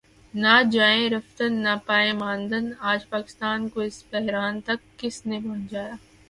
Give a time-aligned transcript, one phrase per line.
[0.33, 5.95] نہ جائے رفتن نہ پائے ماندن آج پاکستان کو اس بحران تک کس نے پہنچایا؟